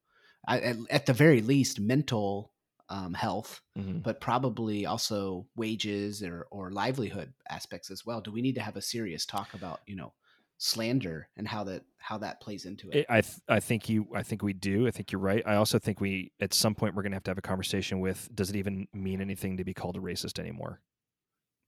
[0.47, 2.52] at, at the very least mental
[2.95, 4.03] um, health Mhm.
[4.03, 8.77] but probably also wages or or livelihood aspects as well do we need to have
[8.77, 10.13] a serious talk about you know
[10.59, 14.07] slander and how that how that plays into it I I, th- I think you
[14.15, 14.87] I think we do.
[14.87, 15.43] I think you're right.
[15.45, 17.99] I also think we at some point we're going to have to have a conversation
[17.99, 20.79] with does it even mean anything to be called a racist anymore?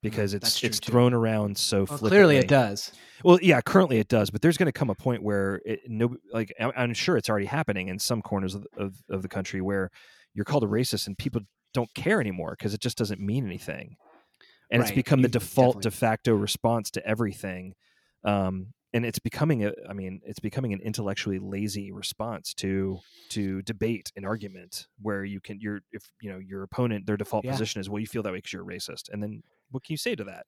[0.01, 0.91] Because it's it's too.
[0.91, 2.91] thrown around so well, clearly it does
[3.23, 6.15] Well, yeah, currently it does, but there's going to come a point where it, no,
[6.31, 9.61] like I- I'm sure it's already happening in some corners of, of, of the country
[9.61, 9.89] where
[10.36, 11.41] you're called a racist and people
[11.74, 13.98] don't care anymore because it just doesn't mean anything,
[14.71, 17.76] and it's become the default de facto response to everything,
[18.24, 23.62] um, and it's becoming a, I mean, it's becoming an intellectually lazy response to to
[23.63, 27.48] debate and argument where you can your if you know your opponent their default Yeah.
[27.48, 29.93] position is well you feel that way because you're a racist, and then what can
[29.93, 30.45] you say to that?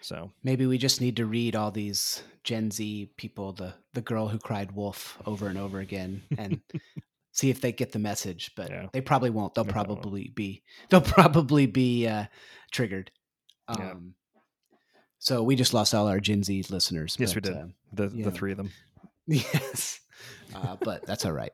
[0.00, 4.28] So maybe we just need to read all these gen z people the the girl
[4.28, 6.60] who cried wolf over and over again and
[7.40, 8.86] see if they get the message but Yeah.
[8.92, 10.34] they probably won't they'll They probably won't.
[10.34, 12.26] be they'll probably be uh
[12.70, 13.10] triggered
[13.68, 13.90] Yeah.
[13.92, 14.14] um
[15.18, 17.56] so we just lost all our gen z listeners Yes, we did.
[17.56, 18.30] uh, the the know.
[18.30, 18.70] three of them.
[19.26, 20.00] yes
[20.54, 21.52] uh, but that's all right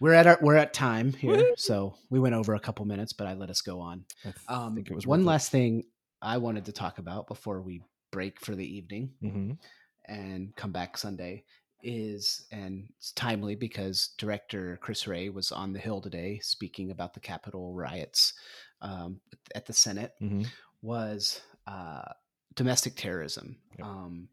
[0.00, 3.26] we're at our we're at time here so we went over a couple minutes but
[3.26, 4.04] i let us go on
[4.48, 5.28] um think it was one worth it.
[5.28, 5.84] last thing
[6.22, 9.58] i wanted to talk about before we break for the evening Mhm.
[10.06, 11.44] and come back Sunday
[11.82, 17.14] is and it's timely because director Chris Wray was on the Hill today speaking about
[17.14, 18.34] the Capitol riots
[18.80, 19.20] um,
[19.54, 20.46] at the Senate Mhm.
[20.82, 22.12] was uh,
[22.54, 23.58] domestic terrorism.
[23.78, 23.86] Yep.
[23.86, 24.28] Um,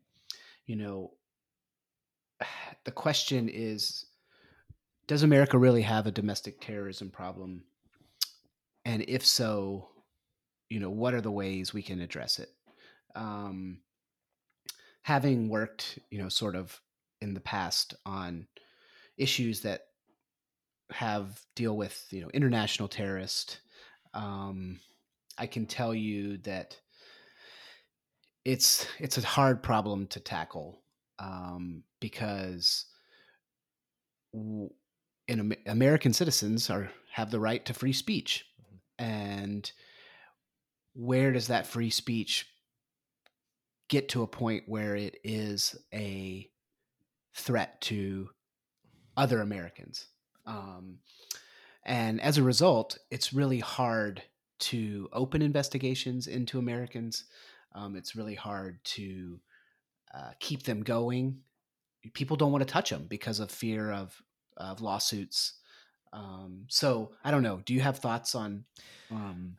[0.66, 1.14] you know,
[2.86, 4.06] the question is,
[5.08, 7.64] does America really have a domestic terrorism problem?
[8.86, 9.90] And if so,
[10.70, 12.50] you know, what are the ways we can address it?
[13.16, 13.82] Um,
[15.02, 16.80] having worked, you know, sort of
[17.22, 18.48] in the past on
[19.18, 19.82] issues that
[20.92, 23.60] have deal with, you know, international terrorist,
[24.14, 24.80] um,
[25.38, 26.80] I can tell you that
[28.46, 30.82] it's it's a hard problem to tackle
[31.20, 32.86] um, because
[34.34, 34.70] w-
[35.28, 38.46] in American citizens are have the right to free speech,
[38.98, 39.70] and
[40.94, 42.48] where does that free speech
[43.90, 46.50] get to a point where it is a
[47.38, 48.30] threat to
[49.16, 50.08] other Americans?
[50.46, 51.00] Um,
[51.86, 54.22] and as a result, it's really hard
[54.60, 57.26] to open investigations into Americans.
[57.74, 59.40] Um, it's really hard to
[60.14, 61.40] uh, keep them going.
[62.14, 64.22] People don't want to touch them because of fear of
[64.56, 65.54] of lawsuits.
[66.14, 67.62] Um, so I don't know.
[67.66, 68.64] Do you have thoughts on
[69.12, 69.58] um,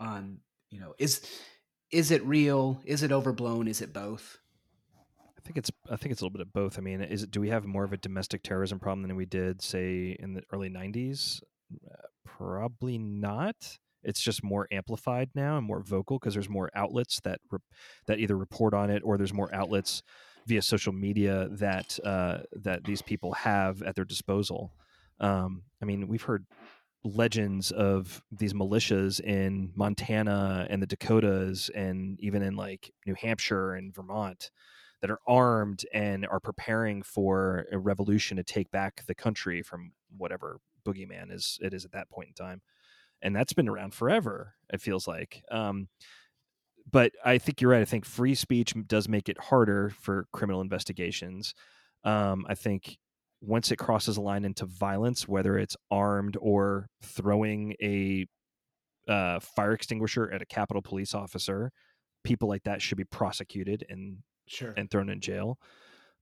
[0.00, 0.38] on
[0.70, 1.20] you know is
[1.90, 2.80] is it real?
[2.84, 3.68] Is it overblown?
[3.68, 4.38] Is it both?
[5.42, 6.78] I think it's I think it's a little bit of both.
[6.78, 9.26] I mean, is it do we have more of a domestic terrorism problem than we
[9.26, 11.42] did say in the early 90s?
[11.84, 13.78] Uh, probably not.
[14.04, 17.58] It's just more amplified now and more vocal because there's more outlets that re-
[18.06, 20.02] that either report on it or there's more outlets
[20.46, 24.72] via social media that uh, that these people have at their disposal.
[25.18, 26.46] Um, I mean, we've heard
[27.04, 33.74] legends of these militias in Montana and the Dakotas and even in like New Hampshire
[33.74, 34.52] and Vermont
[35.02, 39.92] that are armed and are preparing for a revolution to take back the country from
[40.16, 42.62] whatever boogeyman is it is at that point in time.
[43.20, 45.88] And that's been around forever it feels like um,
[46.90, 50.60] but i think you're right i think free speech does make it harder for criminal
[50.60, 51.54] investigations.
[52.04, 52.98] Um, i think
[53.40, 58.26] once it crosses a line into violence whether it's armed or throwing a
[59.08, 61.72] uh, fire extinguisher at a capitol police officer
[62.22, 64.18] people like that should be prosecuted and
[64.52, 64.74] Sure.
[64.76, 65.58] and thrown in jail.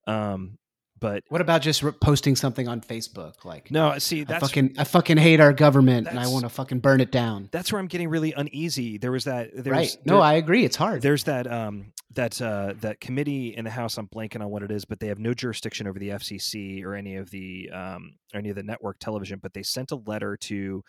[0.06, 0.58] Um,
[0.98, 3.44] but what about just re- posting something on Facebook?
[3.46, 6.50] Like, no, see I that's fucking, I fucking hate our government, and I want to
[6.50, 7.48] fucking burn it down.
[7.52, 8.98] that's where I'm getting really uneasy.
[8.98, 9.96] There was that there's, right?
[10.04, 10.64] No, there- I agree.
[10.64, 11.00] It's hard.
[11.00, 13.96] there's that um that uh that committee in the House.
[13.96, 16.94] I'm blanking on what it is, but they have no jurisdiction over the FCC or
[16.94, 19.38] any of the um or any of the network television.
[19.42, 20.84] But they sent a letter to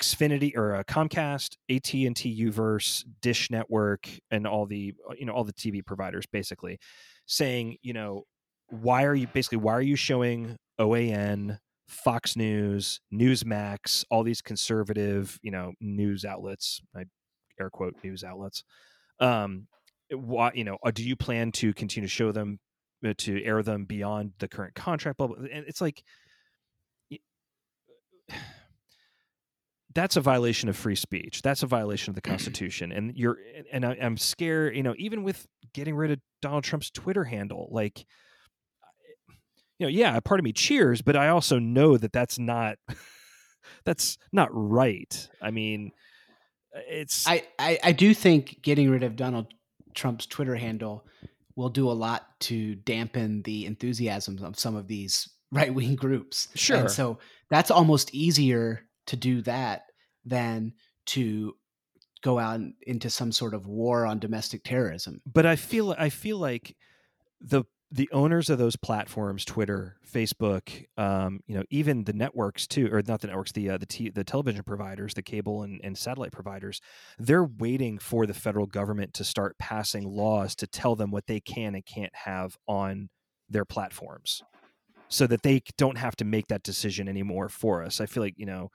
[0.00, 5.26] Xfinity or uh, Comcast, AT and T, Uverse, Dish Network, and all the uh, you
[5.26, 6.78] know all the TV providers, basically
[7.26, 8.24] saying you know
[8.68, 15.38] why are you basically why are you showing OAN, Fox News, Newsmax, all these conservative
[15.42, 17.04] you know news outlets, I
[17.60, 18.64] air quote news outlets.
[19.20, 19.68] Um,
[20.10, 22.58] why you know uh, do you plan to continue to show them
[23.06, 25.18] uh, to air them beyond the current contract?
[25.18, 26.02] Blah, blah, and it's like
[29.94, 31.42] that's a violation of free speech.
[31.42, 32.92] That's a violation of the Constitution.
[32.92, 33.38] And you're
[33.72, 34.76] and I, I'm scared.
[34.76, 38.04] You know, even with getting rid of Donald Trump's Twitter handle, like
[39.78, 42.78] you know, yeah, part of me cheers, but I also know that that's not
[43.84, 45.28] that's not right.
[45.42, 45.92] I mean,
[46.88, 49.52] it's I, I, I do think getting rid of Donald
[49.94, 51.06] Trump's Twitter handle
[51.56, 56.48] will do a lot to dampen the enthusiasm of some of these right wing groups.
[56.54, 56.78] Sure.
[56.78, 59.82] And so that's almost easier to do that
[60.24, 60.72] than
[61.06, 61.54] to
[62.22, 65.20] go out into some sort of war on domestic terrorism.
[65.26, 66.76] but I feel I feel like
[67.40, 72.88] the the owners of those platforms, Twitter, Facebook, um, you know, even the networks too,
[72.90, 75.96] or not the networks, the uh, the t- the television providers, the cable and, and
[75.96, 76.80] satellite providers,
[77.18, 81.40] they're waiting for the federal government to start passing laws to tell them what they
[81.40, 83.10] can and can't have on
[83.48, 84.42] their platforms,
[85.14, 88.00] so that they don't have to make that decision anymore for us.
[88.00, 88.70] I feel like you know.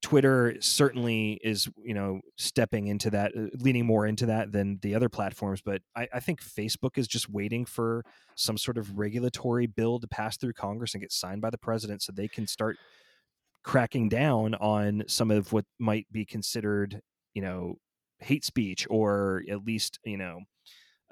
[0.00, 4.94] Twitter certainly is, you know, stepping into that, uh, leaning more into that than the
[4.94, 5.60] other platforms.
[5.60, 8.02] But I, I think Facebook is just waiting for
[8.34, 12.00] some sort of regulatory bill to pass through Congress and get signed by the president
[12.00, 12.78] so they can start
[13.64, 17.02] cracking down on some of what might be considered,
[17.34, 17.74] you know,
[18.18, 20.40] hate speech or at least, you know,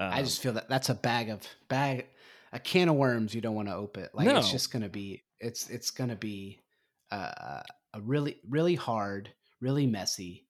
[0.00, 2.06] I um, just feel that that's a bag of bag
[2.52, 4.08] a can of worms you don't want to open.
[4.12, 6.60] Like it's just going to be it's it's going to be
[7.10, 7.62] uh,
[7.94, 10.46] a really really hard, really messy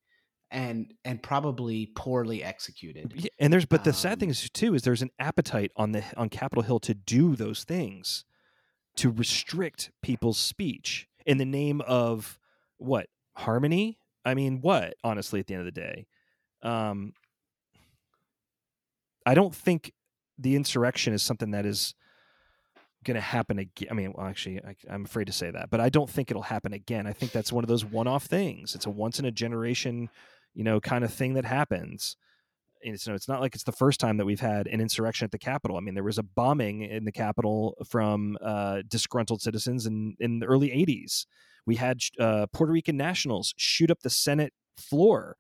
[0.51, 3.29] and and probably poorly executed.
[3.39, 6.05] And there's but the sad Um, thing is too is there's an appetite on the
[6.17, 8.25] on Capitol Hill to do those things
[8.97, 12.39] to restrict people's speech in the name of
[12.79, 16.07] what harmony i mean what honestly at the end of the day
[16.63, 17.13] um
[19.25, 19.93] i don't think
[20.41, 21.95] the insurrection is something that is
[23.05, 25.81] going to happen again i mean well actually I, i'm afraid to say that but
[25.81, 28.87] i don't think it'll happen again i think that's one of those one-off things it's
[28.87, 30.11] a once in a generation
[30.55, 32.17] you know kind of thing that happens
[32.83, 34.81] and it's, you know, it's not like it's the first time that we've had an
[34.81, 35.77] insurrection at the Capitol.
[35.77, 40.39] I mean, there was a bombing in the Capitol from uh, disgruntled citizens in, in
[40.39, 41.27] the early 80s.
[41.67, 45.37] We had uh, Puerto Rican nationals shoot up the Senate floor,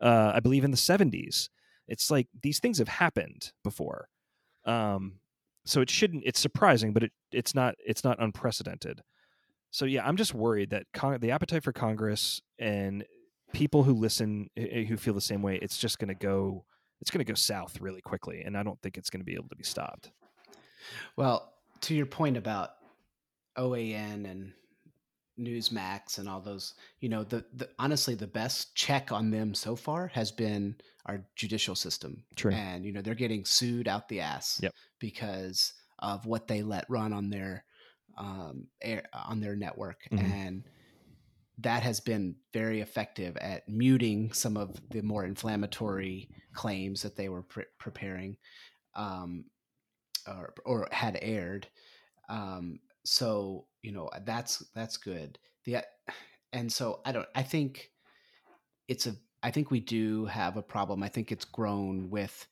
[0.00, 1.48] uh, I believe, in the 70s.
[1.88, 4.08] It's like these things have happened before.
[4.66, 5.14] Um,
[5.64, 9.02] so it shouldn't, it's surprising, but it, it's not, it's not unprecedented.
[9.70, 10.86] So yeah, I'm just worried that
[11.20, 13.04] the appetite for Congress and
[13.52, 16.64] people who listen eh, who feel the same way, it's just going to go
[17.00, 19.34] it's going to go south really quickly and i don't think it's going to be
[19.34, 20.10] able to be stopped
[21.16, 22.70] Well, to your point about
[23.58, 24.52] OAN and
[25.38, 29.74] Newsmax and all those, you know, the, the honestly the best check on them so
[29.76, 32.24] far has been our judicial system.
[32.36, 32.52] True.
[32.52, 34.72] And you know, they're getting sued out the ass Yep.
[34.98, 37.64] because of what they let run on their
[38.16, 40.20] um air, on their network Mhm.
[40.20, 40.64] and
[41.58, 47.28] that has been very effective at muting some of the more inflammatory claims that they
[47.28, 48.36] were pre- preparing
[48.94, 49.44] um,
[50.26, 51.68] or, or had aired.
[52.28, 55.38] Um, so you know that's that's good.
[55.64, 55.78] The
[56.52, 57.28] and so I don't.
[57.34, 57.90] I think
[58.88, 59.14] it's a.
[59.42, 61.02] I think we do have a problem.
[61.02, 62.46] I think it's grown with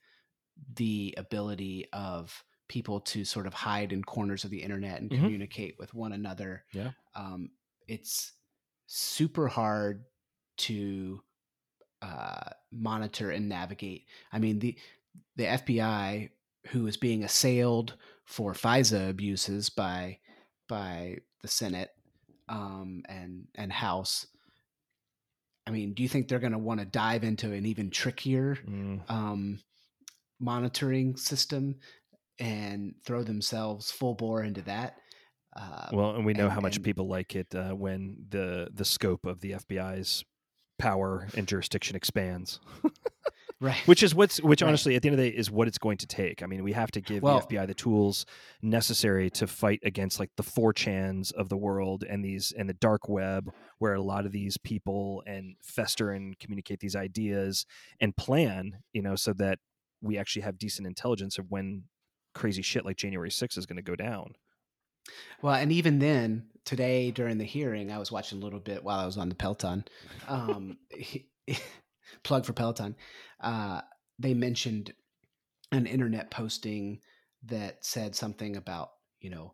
[0.75, 5.19] the ability of people to sort of hide in corners of the internet and Mhm.
[5.19, 6.63] communicate with one another.
[6.73, 6.91] Yeah.
[7.15, 7.51] Um,
[7.87, 8.33] it's
[8.85, 10.05] super hard
[10.57, 11.21] to
[12.01, 14.05] uh, monitor and navigate.
[14.31, 14.77] I mean the
[15.35, 16.29] the FBI,
[16.67, 20.19] who is being assailed for FISA abuses by
[20.67, 21.89] by the Senate
[22.49, 24.27] um, and and House.
[25.65, 28.57] I mean, do you think they're going to want to dive into an even trickier
[28.67, 29.59] Mm, um,
[30.39, 31.75] monitoring system
[32.39, 34.97] and throw themselves full bore into that?
[35.55, 38.69] Uh, well and we know and- how much and- people like it uh, when the
[38.73, 40.23] the scope of the fbi's
[40.79, 42.59] power and jurisdiction expands
[43.63, 43.87] right.
[43.87, 44.67] which is what's which Right.
[44.67, 46.63] honestly at the end of the day is what it's going to take i mean
[46.63, 48.25] we have to give Well- the fbi the tools
[48.61, 53.07] necessary to fight against like the 4chans of the world and these and the dark
[53.09, 53.49] web
[53.79, 57.65] where a lot of these people and fester and communicate these ideas
[57.99, 59.59] and plan you know so that
[60.01, 61.83] we actually have decent intelligence of when
[62.35, 64.33] crazy shit like january 6th is going to go down
[65.41, 68.99] Well, and even then, today during the hearing, I was watching a little bit while
[68.99, 69.83] I was on the Peloton.
[70.29, 70.77] Um,
[72.23, 72.95] plug for Peloton.
[73.39, 73.81] Uh,
[74.19, 74.93] they mentioned
[75.71, 76.99] an internet posting
[77.45, 79.53] that said something about, you know,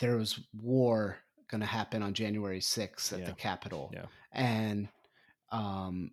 [0.00, 3.24] there was war going to happen on January 6th at Yeah.
[3.26, 3.90] the Capitol.
[3.94, 4.06] Yeah.
[4.32, 4.88] And
[5.50, 6.10] um,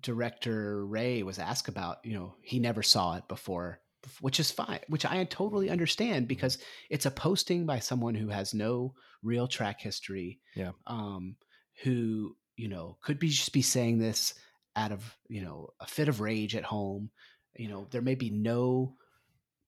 [0.00, 3.80] director Wray was asked about, you know, he never saw it before,
[4.20, 6.58] which is fine, which I totally understand because
[6.90, 10.40] it's a posting by someone who has no real track history.
[10.56, 10.72] Yeah.
[10.86, 11.36] Um,
[11.82, 14.34] who, you know, could be just be saying this
[14.76, 17.10] out of, you know, a fit of rage at home.
[17.56, 18.94] You know, there may be no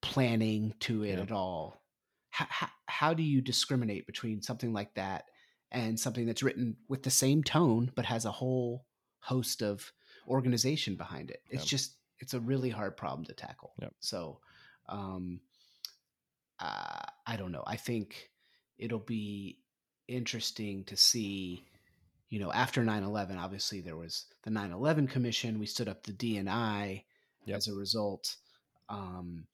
[0.01, 1.23] planning to it Yeah.
[1.23, 1.83] at all.
[2.31, 5.25] How, how, how do you discriminate between something like that
[5.71, 8.87] and something that's written with the same tone but has a whole
[9.21, 9.93] host of
[10.29, 11.43] organization behind it?
[11.49, 13.75] It's just it's a really hard problem to tackle.
[14.01, 14.41] So,
[14.89, 15.41] um,
[16.59, 17.65] uh, I don't know.
[17.67, 18.31] I think
[18.79, 19.59] it'll be
[20.09, 21.65] interesting to see.
[22.31, 25.59] You know, after 9-11, obviously there was the 9-11 commission.
[25.59, 27.05] We stood up the DNI
[27.47, 27.57] Yep.
[27.57, 28.37] as a result.
[28.89, 29.47] Um,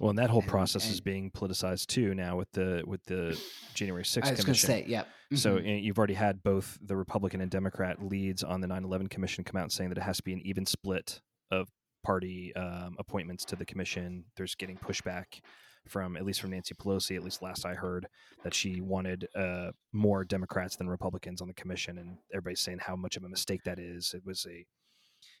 [0.00, 3.40] well and that whole And- process is being politicized too now with the with the
[3.74, 5.04] january 6th I was going to commission say, yeah.
[5.34, 5.66] So mhm.
[5.66, 9.60] uh, you've already had both the Republican and Democrat leads on the 9/11 Commission come
[9.60, 11.68] out saying that it has to be an even split of
[12.04, 14.24] party um, appointments to the commission.
[14.36, 15.40] There's getting pushback
[15.86, 18.06] from at least from Nancy Pelosi, at least last I heard,
[18.42, 22.96] that she wanted uh, more Democrats than Republicans on the commission, and everybody's saying how
[22.96, 24.14] much of a mistake that is.
[24.14, 24.64] It was a,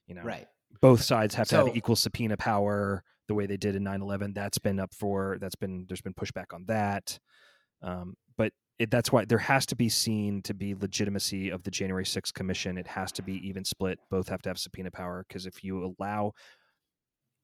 [0.06, 0.46] you know, right.
[0.80, 4.58] both sides have to have equal subpoena power the way they did in 9-11 that's
[4.58, 7.18] been up for that's been there's been pushback on that
[7.82, 11.70] um, but it, that's why there has to be seen to be legitimacy of the
[11.70, 15.24] january 6th commission it has to be even split both have to have subpoena power
[15.26, 16.32] because if you allow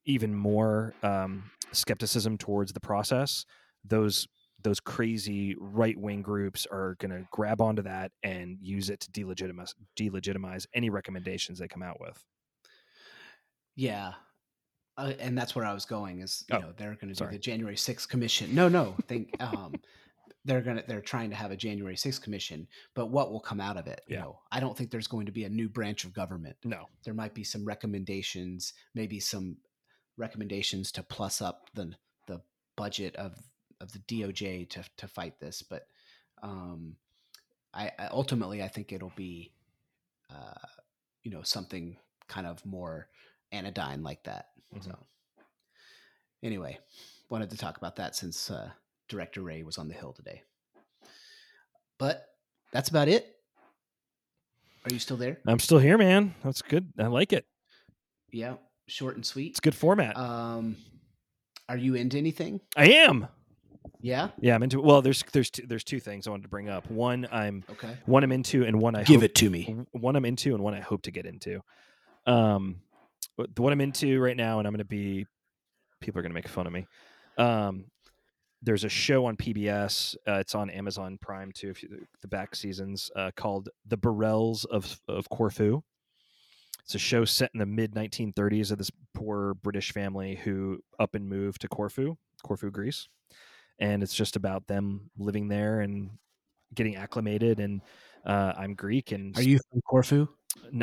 [0.07, 3.45] even more um, skepticism towards the process
[3.85, 4.27] those
[4.63, 9.11] those crazy right wing groups are going to grab onto that and use it to
[9.11, 12.23] delegitimize delegitimize any recommendations they come out with
[13.77, 14.13] Yeah.
[14.97, 17.31] Uh, and that's where I was going is, you Oh, know, they're going to do
[17.31, 18.55] the January 6th commission.
[18.55, 19.75] No, no, think um
[20.45, 23.61] they're going to they're trying to have a January 6th commission, but what will come
[23.61, 24.03] out of it?
[24.09, 26.57] You know, I don't think there's going to be a new branch of government.
[26.65, 29.57] no There might be some recommendations, maybe some
[30.21, 31.95] recommendations to plus up the
[32.27, 32.41] the
[32.77, 33.35] budget of
[33.81, 35.87] of the DOJ to to fight this, but
[36.43, 36.97] um
[37.73, 39.53] I, I ultimately I think it'll be
[40.31, 40.67] uh
[41.23, 41.97] you know something
[42.29, 43.09] kind of more
[43.53, 44.49] anodyne like that.
[44.75, 44.85] Mhm.
[44.85, 44.99] So
[46.43, 46.79] anyway,
[47.29, 48.71] wanted to talk about that since uh,
[49.09, 50.43] director Wray was on the hill today.
[51.99, 52.27] But
[52.73, 53.37] that's about it.
[54.85, 55.39] Are you still there?
[55.47, 56.35] I'm still here, man.
[56.43, 56.93] That's good.
[56.99, 57.45] I like it.
[58.33, 58.55] Yeah,
[58.91, 59.51] short and sweet.
[59.51, 60.17] It's a good format.
[60.17, 60.77] Um,
[61.69, 62.61] are you into anything?
[62.77, 63.29] I am.
[64.01, 64.29] Yeah.
[64.41, 64.81] Yeah, I'm into.
[64.81, 66.91] Well, there's there's two, there's two things I wanted to bring up.
[66.91, 67.97] One, I'm Okay.
[68.07, 69.77] one I'm into, and one I Give hope, it to me.
[69.93, 71.61] One I'm into, and one I hope to get into.
[72.27, 72.81] Um,
[73.37, 75.27] but the one I'm into right now, and I'm going to be.
[76.01, 76.87] People are going to make fun of me.
[77.37, 77.85] Um,
[78.63, 80.17] there's a show on PBS.
[80.27, 81.69] Uh, it's on Amazon Prime too.
[81.71, 85.83] If you, the back seasons uh, called The Durrells of of Corfu.
[86.85, 91.15] It's a show set in the mid 1930s of this poor British family who up
[91.15, 93.09] and moved to Corfu, Corfu, Greece,
[93.79, 96.11] and it's just about them living there and
[96.75, 97.61] getting acclimated.
[97.61, 97.83] And
[98.27, 100.29] uh, I'm Greek, and Are you from Corfu?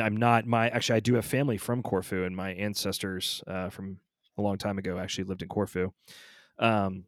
[0.00, 0.46] I'm not.
[0.46, 4.00] My actually, I do have family from Corfu, and my ancestors uh, from
[4.36, 5.92] a long time ago actually lived in Corfu.
[6.58, 7.04] Um,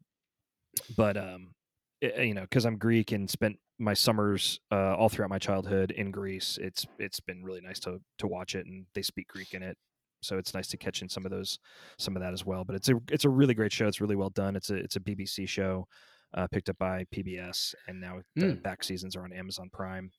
[0.96, 1.54] but um,
[2.02, 5.90] i- you know, because I'm Greek and spent my summers uh, all throughout my childhood
[5.90, 9.54] in Greece, it's it's been really nice to to watch it, and they speak Greek
[9.54, 9.76] in it,
[10.22, 11.58] so it's nice to catch in some of those
[11.98, 12.64] some of that as well.
[12.64, 13.88] But it's a it's a really great show.
[13.88, 14.54] It's really well done.
[14.54, 15.86] It's a it's a BBC show,
[16.34, 18.62] uh, picked up by PBS, and now the Mm.
[18.62, 20.10] back seasons are on Amazon Prime.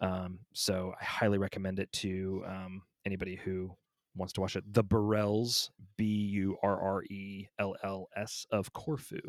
[0.00, 3.70] Um, so I highly recommend it to um, anybody who
[4.16, 4.64] wants to watch it.
[4.72, 9.20] The Durrells, B U R R E L L S of Corfu.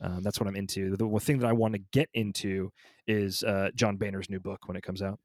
[0.00, 0.96] Um, that's what I'm into.
[0.96, 2.72] The thing that I want to get into
[3.06, 5.18] is uh, John Boehner's new book when it comes out.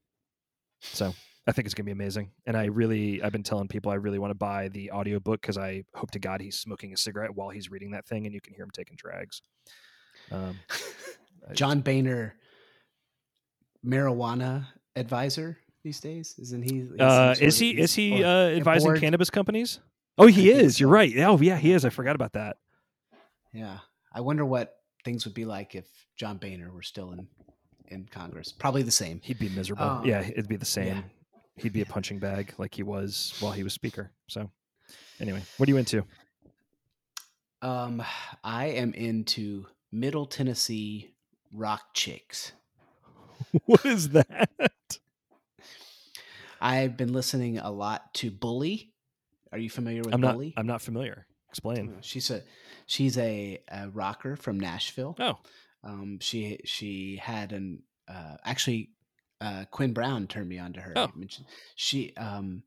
[0.82, 1.14] So
[1.48, 2.32] I think it's gonna be amazing.
[2.46, 5.58] And I really, I've been telling people I really want to buy the audiobook because
[5.58, 8.42] I hope to God he's smoking a cigarette while he's reading that thing, and you
[8.42, 9.42] can hear him taking drags.
[10.32, 10.60] Um,
[11.54, 12.36] John Boehner,
[13.86, 14.66] marijuana
[14.96, 15.58] advisor.
[15.84, 16.36] these days?
[16.40, 16.88] Isn't he?
[17.00, 19.00] Uh, is he is he or uh, advising board?
[19.00, 19.80] cannabis companies?
[20.18, 20.80] Oh, he is.
[20.80, 21.14] You're right.
[21.20, 21.84] Oh, yeah, he is.
[21.86, 22.58] I forgot about that.
[23.54, 23.80] Yeah,
[24.16, 25.86] I wonder what things would be like if
[26.16, 27.28] John Boehner were still in
[27.90, 28.52] in Congress.
[28.52, 29.20] Probably the same.
[29.24, 29.84] He'd be miserable.
[29.84, 30.88] Um, yeah, it'd be the same.
[30.88, 31.02] yeah.
[31.58, 34.12] He'd be a punching bag like he was while he was speaker.
[34.28, 34.50] So,
[35.20, 36.04] anyway, what are you into?
[37.62, 38.04] Um,
[38.44, 41.14] I am into Middle Tennessee
[41.54, 42.54] rock chicks.
[43.66, 44.50] what is that?
[46.60, 48.92] I've been listening a lot to Bully.
[49.52, 50.34] Are you familiar with I'm not.
[50.34, 50.54] Bully?
[50.58, 51.28] I'm not familiar.
[51.56, 51.90] Explain.
[51.98, 52.44] Uh, She's a
[52.86, 55.16] she's a, a rocker from Nashville.
[55.20, 55.38] Oh,
[55.84, 58.90] Um, she she had an uh, actually
[59.42, 60.94] uh, Quinn Brown turned me on to her.
[60.96, 61.04] Oh.
[61.06, 62.64] I mentioned- She um,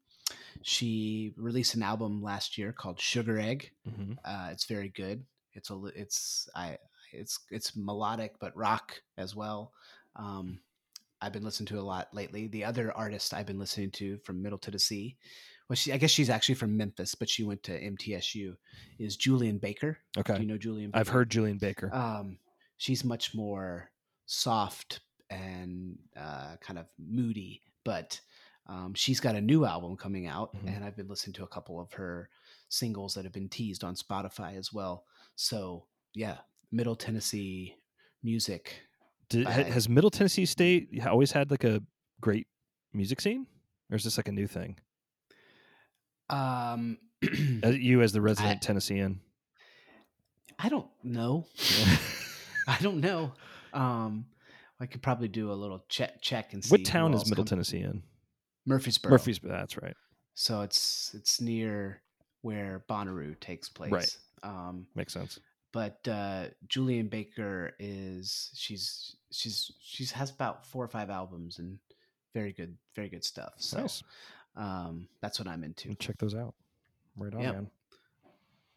[0.62, 3.70] she released an album last year called Sugar Egg.
[3.84, 5.24] hmm Uh, it's very good.
[5.52, 6.78] It's a it's I
[7.12, 9.72] it's it's melodic but rock as well.
[10.16, 10.60] Um,
[11.20, 12.46] I've been listening to a lot lately.
[12.48, 15.16] The other artist I've been listening to from Middle Tennessee,
[15.68, 18.56] well, she I guess she's actually from Memphis, but she went to MTSU.
[18.98, 19.98] Is Julien Baker?
[20.14, 20.38] Do okay.
[20.40, 20.90] you know Julien?
[20.90, 21.00] Baker?
[21.00, 21.94] I've heard Julien Baker.
[21.94, 22.38] Um,
[22.78, 23.90] she's much more
[24.26, 25.00] soft
[25.30, 28.18] and uh, kind of moody, but
[28.66, 30.74] um, she's got a new album coming out, Mhm.
[30.76, 32.28] and I've been listening to a couple of her
[32.68, 35.04] singles that have been teased on Spotify as well.
[35.36, 36.38] So yeah,
[36.72, 37.74] Middle Tennessee
[38.22, 38.82] music.
[39.30, 41.82] Did, I- has Middle Tennessee State always had like a
[42.20, 42.46] great
[42.92, 43.46] music scene,
[43.90, 44.78] or is this like a new thing?
[46.30, 46.98] Um,
[47.62, 49.20] As you, as the resident Tennessean,
[50.58, 51.46] I don't know.
[52.68, 53.32] I don't know.
[53.72, 54.26] Um,
[54.80, 56.70] I could probably do a little check check and see.
[56.70, 58.02] what town is Middle come- Tennessee in?
[58.66, 59.10] Murfreesboro.
[59.10, 59.50] Murfreesboro.
[59.50, 59.96] That's right.
[60.34, 62.02] So it's it's near
[62.42, 63.90] where Bonnaroo takes place.
[63.90, 64.16] Right.
[64.44, 65.40] Um, Makes sense.
[65.72, 71.78] but uh, Julien Baker is she's she's she's has about four or five albums and
[72.34, 73.54] very good very good stuff.
[73.56, 74.04] So nice.
[74.58, 75.94] Um, that's what I'm into.
[75.94, 76.54] Check those out.
[77.16, 77.54] Right on, Yep.
[77.54, 77.70] man.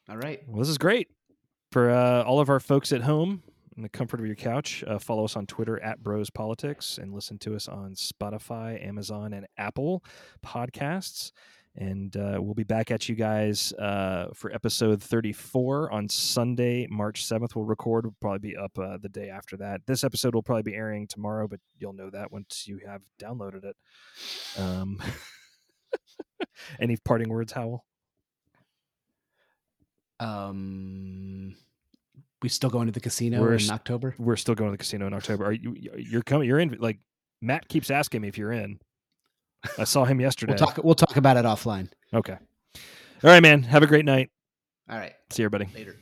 [0.10, 0.42] All right.
[0.48, 1.10] Well, this is great
[1.72, 3.44] for uh, all of our folks at home
[3.78, 4.84] in the comfort of your couch.
[4.86, 9.34] Uh, follow us on Twitter at Bros Politics and listen to us on Spotify, Amazon,
[9.34, 10.04] and Apple
[10.46, 11.32] podcasts.
[11.78, 17.24] And uh, we'll be back at you guys uh, for episode 34 on Sunday, March
[17.26, 17.56] 7th.
[17.56, 18.04] We'll record.
[18.06, 19.80] We'll probably be up uh, the day after that.
[19.88, 23.64] This episode will probably be airing tomorrow, but you'll know that once you have downloaded
[23.64, 23.78] it.
[24.60, 25.00] Um,
[26.80, 27.86] any parting words, Howell?
[30.20, 31.55] Um,
[32.41, 34.16] we still going to the casino We're in s- October.
[34.20, 35.45] we're still going to the casino in October.
[35.45, 35.76] Are you?
[35.97, 36.47] You're coming.
[36.47, 36.78] You're in.
[36.80, 36.99] Like
[37.41, 38.80] Matt keeps asking me if you're in.
[39.78, 40.53] I saw him yesterday.
[40.53, 40.84] We'll talk.
[40.84, 41.89] We'll talk about it offline.
[42.14, 42.38] Okay.
[43.24, 43.64] All right, man.
[43.64, 44.30] Have a great night.
[44.89, 45.14] All right.
[45.32, 45.70] See you, everybody.
[45.76, 45.95] Later.